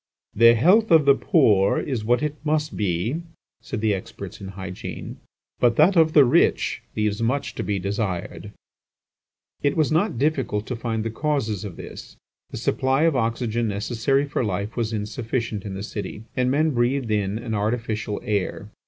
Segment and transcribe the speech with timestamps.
[0.33, 3.21] "The health of the poor is what it must be,"
[3.61, 5.17] said the experts in hygiene,
[5.59, 8.51] "but that of the rich leaves much to be desired."
[9.61, 12.17] It was not difficult to find the causes of this.
[12.49, 17.11] The supply of oxygen necessary for life was insufficient in the city, and men breathed
[17.11, 18.71] in an artificial air.